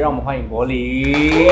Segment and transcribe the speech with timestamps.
[0.00, 1.48] 让我们欢迎柏林。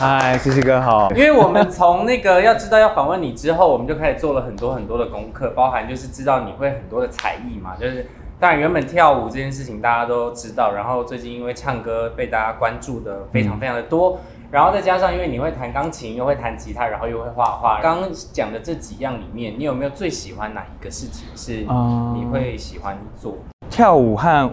[0.00, 1.10] 嗨，西西哥好。
[1.10, 8.06] 因为我们从那个要知道要访问你之后，我们就开始做了很多很多的功课，包含就是知道你会很多的才艺嘛，就是
[8.40, 14.18] 当然原本跳舞这件事情大家都知道，然后最近因为唱歌被大家关注的非常非常的多，
[14.50, 23.36] 然后再加上因为你会弹钢琴，又会弹吉他，然后又会画画，刚刚讲的这几样里面，你有没有最喜欢哪一个事情是嗯你会喜欢做？
[23.68, 24.50] 跳舞和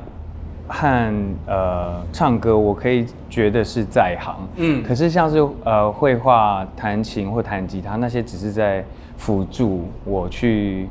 [0.67, 4.35] 和呃唱歌，我可以觉得是在行。
[4.55, 4.83] 嗯。
[4.83, 8.83] 可是像是呃绘画、弹琴或弹吉他那些，只是在
[9.17, 10.89] 辅助我去、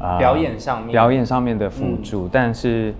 [0.00, 0.92] 呃表演上面。
[0.92, 2.94] 表演上面的辅助，但是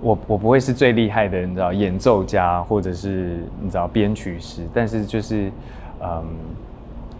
[0.00, 5.50] 我我不会是最厉害的，你知道演奏家或者是你知道编曲师，但是就是
[6.00, 6.24] 嗯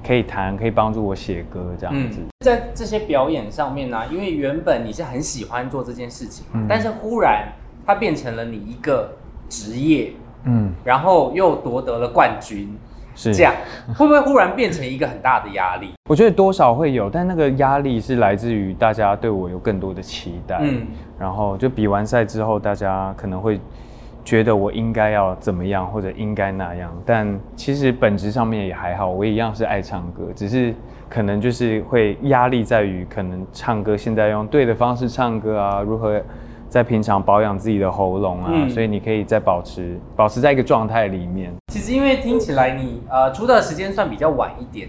[0.07, 2.21] 可以弹，可以帮助我写歌这样子。
[2.41, 6.67] 在这些表演上面呢、因为原本你是很喜欢做这件事情，嗯。
[6.69, 7.49] 但是忽然
[7.89, 9.11] 它变成了你一个
[9.49, 10.13] 职业，
[10.45, 12.69] 嗯，然后又夺得了冠军，
[13.15, 13.55] 是这样
[13.97, 15.95] 会不会忽然变成一个很大的压力？
[16.07, 20.59] 我觉得多少会有，但那个压力是来自于大家对我有更多的期待。
[20.61, 20.87] 嗯
[21.19, 23.59] 然后就比完赛之后，大家可能会
[24.23, 26.93] 觉得我应该要怎么样，或者应该那样。
[27.07, 30.75] 但其实本质上面也还好，我一样是爱唱歌，只是
[31.09, 36.21] 可能就是会压力在于可能唱歌现在用对的方式唱歌啊，如何
[36.69, 41.53] 在平常保养自己的喉咙啊，嗯所以你可以再保持保持在一个状态里面。
[41.73, 44.89] 其实因为听起来你呃出道的时间算比较晚一点，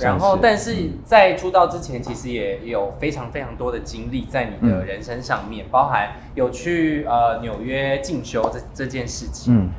[0.00, 9.70] 然后但是在出道之前，其实也有非常非常多的经历在你的嗯人生上面，包含有去呃纽约进修这这件事情，嗯。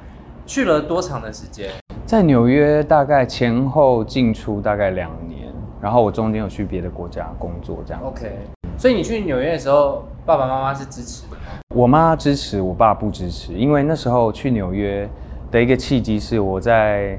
[0.43, 1.69] 去了多长的时间？
[2.05, 5.47] 在纽约大概前后进出大概两年，
[5.79, 8.03] 然后我中间有去别的国家工作，这样。
[8.03, 8.29] OK，
[8.75, 11.41] 所以你去纽约的时候，爸爸妈妈是支持的吗？
[11.73, 15.09] 我妈支持，我爸不支持，因为那时候去纽约
[15.49, 17.17] 的一个契机是我在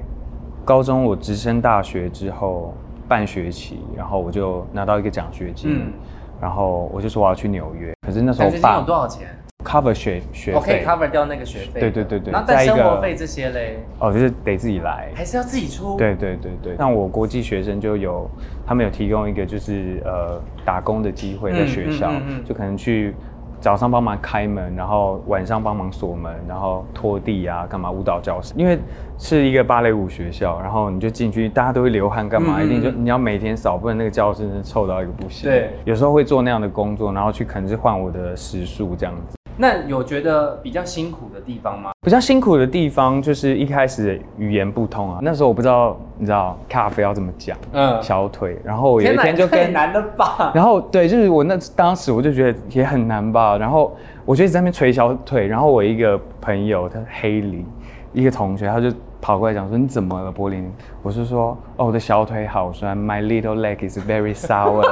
[0.65, 2.73] 高中我直升大学之后
[3.09, 5.93] 半学期，然后我就拿到一个奖学金，嗯
[6.41, 9.29] 然后我就说我要去纽约，可是那时候爸有多少钱
[9.63, 11.81] cover 学学费 cover 掉那个学费。
[11.81, 15.97] 对对对对然后但在生活费这些嘞，哦，就是得自己来，还是要自己出。
[15.97, 18.29] 对对对对，像我国际学生就有，
[18.67, 23.15] 他们有提供一个就是呃打工的机会在学校，嗯嗯嗯嗯就可能去
[23.61, 28.77] 早上帮忙开门，然后晚上帮忙锁门，然后拖地啊，干嘛舞蹈教室，因为
[29.19, 32.61] 是一个芭蕾舞学校，然后你就进去，大家都会流汗，干嘛？
[32.61, 35.49] 一定就嗯你要每天扫，不然那个教室真臭到一个不行。
[35.49, 39.37] 对有时候会做那样的工作，然后去可能是换我的时数这样子。
[39.63, 41.93] 那有觉得比较辛苦的地方吗？
[42.01, 50.51] 比较辛苦的地方就是一开始语言不通啊，那时候我不知道，你知道咖啡要怎么讲，嗯小腿，然后我有一天就跟，太难了吧？
[50.53, 57.65] 然后对，就是我那当时我就觉得也很难吧，然后我就一直在那边捶小腿，然后我一个朋友他黑里
[58.13, 60.69] 一个同学他就跑过来讲说你怎么了柏林？
[61.05, 64.83] 我是说哦我的小腿好酸，My little leg is very sour，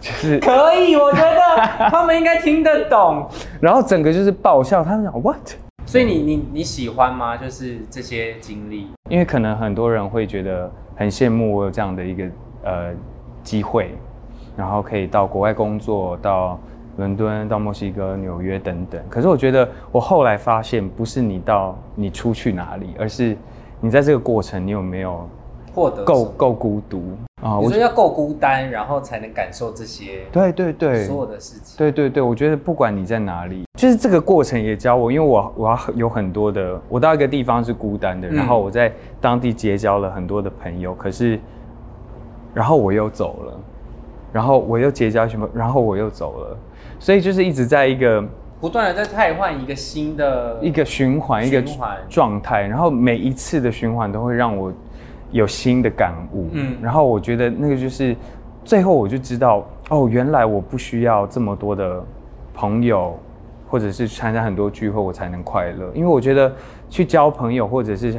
[0.00, 1.40] 就是 可以，我觉得
[1.90, 3.28] 他们应该听得懂。
[3.60, 5.36] 然后整个就是爆笑，他们讲 what？
[5.84, 7.36] 所以你你你喜欢吗？
[7.36, 8.88] 就是这些经历。
[9.08, 12.24] 因为可能很多人会觉得很羡慕我有这样的一个
[12.62, 12.92] 呃
[13.42, 13.94] 机会，
[14.56, 16.58] 然后可以到国外工作，到
[16.98, 19.00] 伦敦、到墨西哥、纽约等等。
[19.08, 23.34] 可是我觉得我后来发现，不是你到你出去哪里，而是
[23.80, 25.26] 你在这个过程，你有没有
[25.72, 27.02] 获得够够孤独
[27.42, 27.58] 啊？
[27.60, 31.76] 你说要够孤单，然后才能感受这些对对对，所有的事情。
[31.76, 41.38] 对对对，我觉得不管你在哪里，就是这个过程也教我，因为我我要有很多的，我到一个地方是孤单的，嗯然后我在当地结交了很多的朋友，可是，
[42.54, 43.60] 然后我又走了，
[44.32, 46.56] 然后我又结交什么，然后我又走了，
[46.98, 48.24] 所以就是一直在一个
[48.60, 51.62] 不断的在汰换一个新的一个循环，一个
[52.08, 54.72] 状态，然后每一次的循环都会让我
[55.30, 58.16] 有新的感悟，嗯嗯，然后我觉得那个就是
[58.64, 62.04] 最后我就知道，哦，原来我不需要这么多的
[62.54, 63.18] 朋友，
[63.68, 66.52] 或者是参加很多聚会我才能快乐，因为我觉得
[66.88, 68.18] 去交朋友或者是。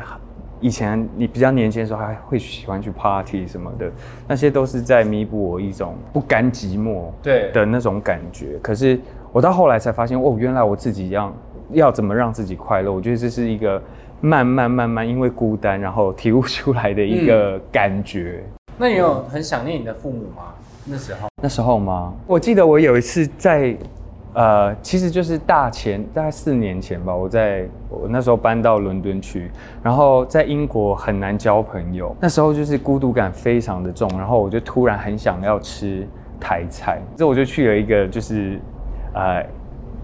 [0.62, 3.90] 以前你比较年轻的时候，还会喜欢去 party 什么的，
[4.28, 8.60] 那些都是在弥补我一种不甘寂寞对的那种感觉。
[8.62, 9.00] 可是
[9.32, 11.34] 我到后来才发现，哦，原来我自己要
[11.72, 12.92] 要怎么让自己快乐。
[12.92, 13.82] 我觉得这是一个
[14.22, 18.44] 慢慢慢慢因为孤单，然后体悟出来的一个感觉。
[18.78, 20.54] 那你有很想念你的父母吗？
[20.86, 22.14] 那时候那时候吗？
[22.26, 23.76] 我记得我有一次在，
[24.34, 29.52] 呃，其实就是大前大概四年前吧，我在我那时候搬到伦敦去，
[29.84, 36.08] 然后在英国很难交朋友，那时候就是孤独感非常的重，然后我就突然很想要吃
[36.40, 38.60] 台菜，这我就去了一个就是，
[39.14, 39.46] 呃，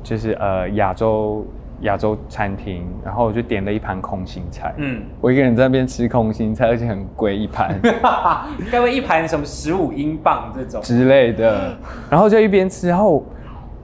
[0.04, 1.46] 就是呃亚洲
[1.82, 4.74] 亚洲餐厅，然后我就点了一盘空心菜。
[4.78, 7.80] 嗯，我一个人在那边吃空心菜，而且很贵一盘
[8.72, 10.82] 该不会一盘什么十五英镑这种？
[10.82, 11.78] 之类的，
[12.10, 13.26] 然后就一边吃，然后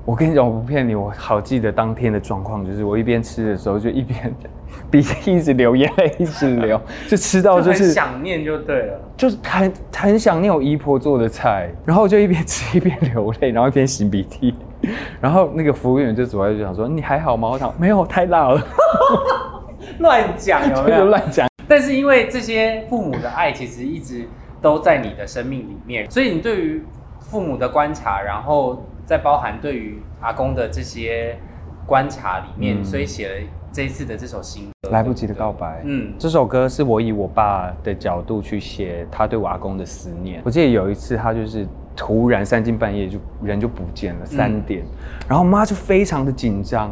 [0.03, 4.33] 我跟你讲，我不骗你，我好记得当天的状况，就是我一边吃的时候就一边
[4.89, 9.00] 鼻涕一直流，眼泪一直流， 就吃到就是想念就对了。
[9.15, 14.56] 就是很很想念我姨婆做的菜，然后我就一边吃一边流泪，然后一边擤鼻涕，
[15.21, 17.50] 然后那个服务员就走来就想说你还好吗？
[17.50, 18.62] 我想没有，太辣了，
[20.00, 21.06] 乱讲有没就有？
[21.06, 21.47] 乱讲。
[21.68, 24.27] 但是因为这些父母的爱其实一直
[24.62, 26.83] 都在你的生命里面，所以你对于
[27.19, 31.38] 父母的观察，然后再包含对于阿公的这些
[31.86, 33.36] 观察里面，嗯所以写了
[33.69, 35.81] 这一次的这首新歌《来不及的告白。
[35.84, 40.42] 嗯，这首歌是我以我爸的角度去写他对我阿公的思念。
[40.46, 44.81] 我记得有一次，他就是突然三更半夜就人就不见了，三点，
[45.28, 46.90] 然后妈就非常的紧张，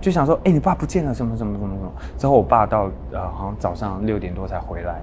[0.00, 5.00] 就想说：“哎、你爸不见了，什么什么什么什么。”之后我爸到呃好像早上六点多才回来，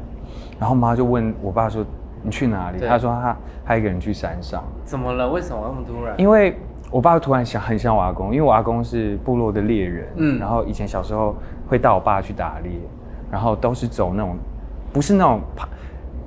[0.59, 1.85] 然后妈就问我爸说
[2.23, 4.63] ：“你去哪里？”他说他他一个人去山上。
[4.85, 5.29] 怎么了？
[5.29, 6.13] 为什么那么突然？
[6.17, 6.55] 因为
[6.89, 11.35] 我爸突然想很像我阿公，因为我阿公是部落的猎人，嗯嗯，然后以前小时候
[11.67, 12.71] 会带我爸去打猎，
[13.31, 14.35] 然后都是走那种，
[14.91, 15.67] 不是那种爬，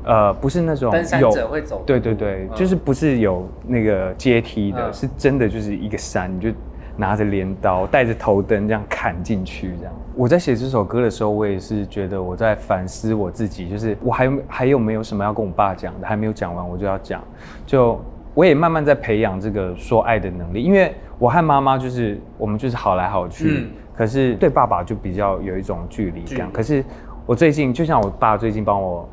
[0.05, 6.49] 呃，不是那种登山有者会走对对对，嗯就是不是有那个阶梯的，嗯是真的就是一个山，你就
[6.97, 9.93] 拿着镰刀，带着头灯这样砍进去，这样。
[10.15, 17.23] 我在写这首歌的时候，我也是觉得我在反思我自己，就是我还有还有没有什么要跟我爸讲的，还没有讲完我就要讲，
[17.67, 18.01] 就
[18.33, 26.23] 我也慢慢在培养这个说爱的能力，因为我和妈妈就是我们就是好来好去，嗯可是对爸爸就比较有一种距离。
[26.37, 26.85] 感可是
[27.27, 29.09] 我最近就像我爸最近帮我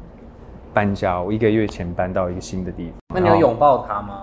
[0.73, 4.20] 搬家，我一个月前搬到一个新的地方，那你有拥抱他吗？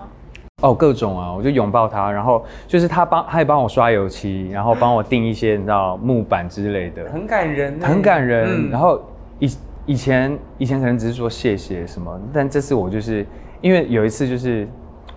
[0.61, 8.67] 哦，各种啊，我就拥抱他，然后就是他帮，他也帮我刷油漆，然后帮我订一些你知道木板之类的，很感人欸，很感人。
[8.67, 9.01] 嗯然后
[9.39, 9.51] 以
[9.85, 13.25] 以前以前可能只是说谢谢什么，但这次我就是
[13.61, 14.67] 因为有一次就是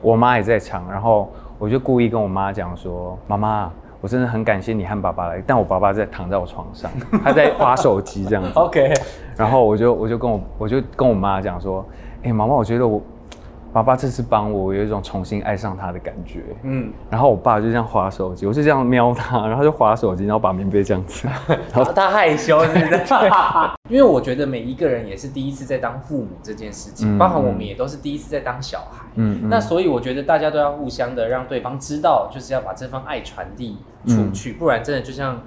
[0.00, 3.70] 我妈也在场，然后我就故意跟我妈讲说，妈妈。
[4.00, 6.90] 我真的很感谢你和爸爸来，但我爸爸在躺在我床上，
[7.22, 8.50] 他在划手机这样子。
[8.58, 8.92] OK，
[9.36, 11.86] 然后我就我就跟我我就跟我妈讲说，
[12.24, 13.00] 哎、妈妈，我觉得我
[13.72, 16.42] 爸爸这次帮我，我有一种重新爱上他的感觉。
[16.62, 21.26] 嗯，然后我爸就这样划手机，我就这样瞄他，然后就划手机，然后把棉被这样子。
[21.48, 23.02] 然 后他害羞是不是？
[23.88, 29.06] 因为我觉得每一个人也是第一次在当父母这件事情，嗯包含我们也都是第一次在当小孩。
[29.14, 35.40] 嗯嗯那所以我觉得大家都要互相的让对方知道，就是要把这份爱传递出嗯去，不然真的就像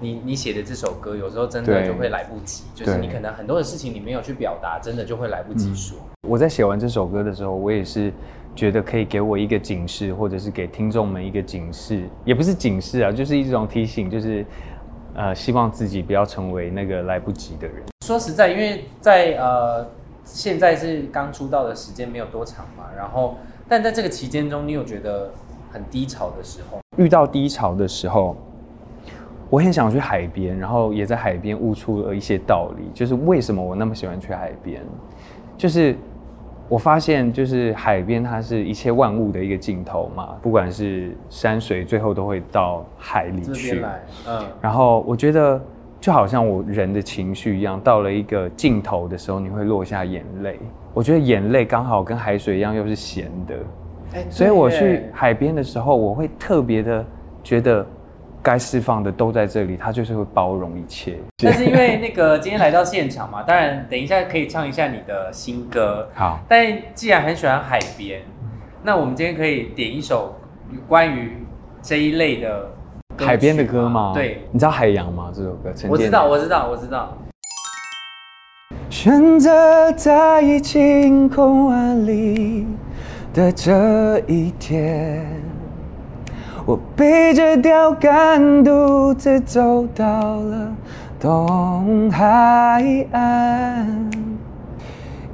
[0.00, 5.96] 你你写的这首歌，有时候真的就会来不及，就是你可能很多的事情你没有去表达，真的就会来不及说。
[6.28, 8.12] 我在写完这首歌的时候，我也是
[8.54, 14.44] 觉得可以给我一个警示，或者是给听众们一个警示，也不是警示啊，就是一种提醒，就是
[15.14, 17.76] 呃，希望自己不要成为那个来不及的人。
[18.04, 19.86] 说实在，因为在呃
[20.24, 23.36] 现在是刚出道的时间没有多长嘛，然后
[23.68, 25.30] 但在这个期间中，你有觉得
[25.70, 26.80] 很低潮的时候？
[26.96, 28.36] 遇到低潮的时候，
[29.52, 34.80] 我很想去海边，然后也在海边悟出了一些道理，就是为什么我那么喜欢去海边，
[35.58, 35.94] 就是
[36.70, 43.84] 我发现，就是海边它是一切万物的一个尽头嘛，不管是山水，最后都会到海里去。
[44.26, 45.60] 嗯，然后我觉得
[46.00, 50.58] 就好像我人的情绪一样，到了一个尽头的时候，你会落下眼泪。
[50.94, 53.54] 我觉得眼泪刚好跟海水一样，又是咸的。
[54.14, 57.04] 哎所以我去海边的时候，我会特别的
[57.42, 57.86] 觉得
[58.42, 61.18] 该释放的都在这里，他就是会包容一切。
[61.42, 66.08] 但是因为那个今天来到现场嘛， 当然等一下可以唱一下你的新歌。
[66.14, 68.20] 好，但既然很喜欢海边，
[68.82, 70.34] 那我们今天可以点一首
[70.88, 71.36] 关于
[71.80, 72.68] 这一类的
[73.18, 74.12] 海边的歌吗？
[74.14, 75.30] 对，，你知道海洋吗？
[75.34, 77.16] 这首歌，我知道，我知道，我知道。
[78.90, 82.66] 选择在晴空万里
[83.32, 85.26] 的这一天，
[86.64, 90.72] 我背着钓竿独自走到了
[91.20, 94.10] 东海岸。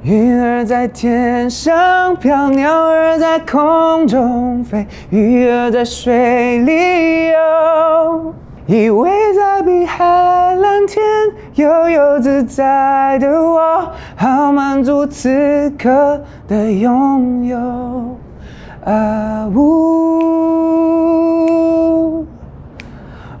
[0.01, 8.33] 云儿在天上飘，鸟儿在空中飞，鱼儿在水里游。
[8.65, 11.03] 以为在碧海蓝天
[11.55, 17.57] 悠悠自在的我，好满足此刻的拥有。
[18.85, 19.59] 啊呜，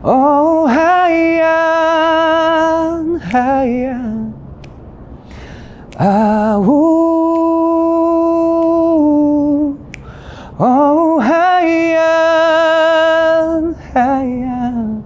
[0.01, 4.33] 哦海洋，海洋。
[5.97, 6.73] 啊呜，
[10.57, 15.01] 哦海洋，海洋。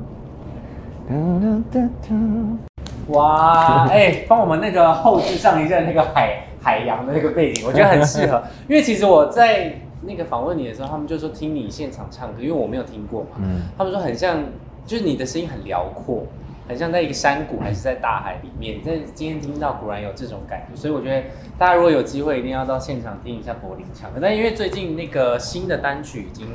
[3.09, 8.41] 哇，哎、帮我们那个后置上一下那个海海洋的那个背景，我觉得很适合。
[8.67, 9.71] 因为其实我在
[10.05, 14.43] 那个访问你的时候，他们就说听你现场唱歌，因为我没有听过嘛，嗯，他们说很像，
[14.85, 16.23] 就是你的声音很辽阔，
[16.67, 18.79] 很像在一个山谷还是在大海里面。
[18.85, 21.23] 但是今天听到果然有这种感觉，所以我觉得
[21.57, 24.19] 大家如果有机会，一定要到现场听一下柏林唱歌。
[24.21, 26.47] 但因为最近那个新的单曲已经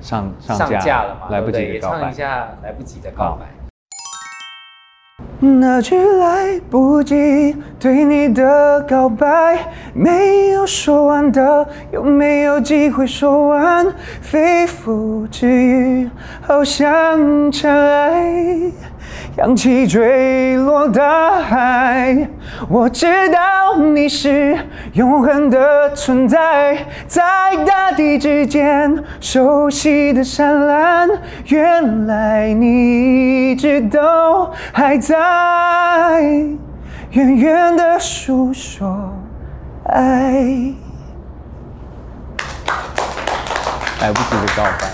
[0.00, 2.12] 上上上架架了嘛，来不及也唱一。
[2.14, 3.46] 下来不及的告白。
[5.40, 9.56] 那句来不及对你的告白，
[9.94, 13.86] 没有说完的，有没有机会说完？
[14.20, 18.62] 肺腑之语，好像尘埃，
[19.36, 22.28] 扬起坠落大海。
[22.68, 24.58] 我知道你是
[24.94, 27.22] 永恒的存在，在
[27.64, 31.10] 大地之间熟悉的山岚，
[31.46, 35.16] 原来你一直都还在，
[37.10, 39.12] 远远的诉说
[39.84, 40.74] 爱。
[44.00, 44.86] 来不及的告白，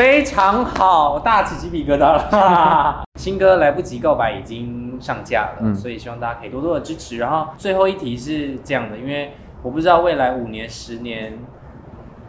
[0.00, 3.04] 非常好，大起鸡皮疙瘩了。
[3.20, 7.18] 新歌《来不及告白》已经上架了，嗯所以希望大家可以多多的支持。
[7.18, 11.34] 然后最后一题是这样的，因为我不知道未来五年、十年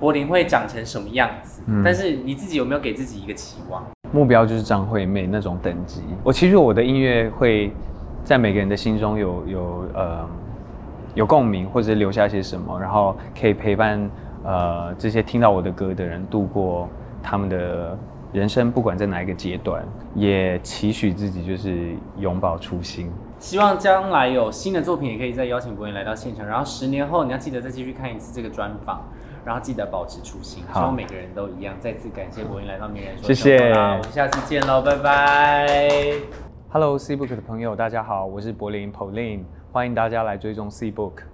[0.01, 3.81] 柏林会长成什么样子，嗯但是你自己有没有给自己一个期望？
[4.11, 6.03] 目标就是张惠妹那种等级。
[6.25, 7.71] 我其实我的音乐会
[8.25, 10.29] 在每个人的心中有有呃
[11.15, 14.11] 有共鸣，或者留下些什么，然后可以陪伴
[14.43, 16.89] 呃这些听到我的歌的人度过
[17.21, 17.97] 他们的
[18.33, 19.83] 人生，不管在哪一个阶段，
[20.15, 23.11] 也期许自己就是永葆初心。
[23.39, 26.45] 希望将来有新的作品，也可以再邀请柏林来到现场。
[26.45, 29.01] 然后十年后，你要记得再继续看一次这个专访，
[29.43, 30.63] 然后记得保持初心。
[30.71, 31.73] 希望每个人都一样。
[31.79, 35.67] 再次感谢柏林来到名人说谢谢我们下次见喽，拜拜。
[36.69, 41.30] Hello C Book 的朋友，大家好，我是柏林 Pauline，欢迎大家来追踪 C Book。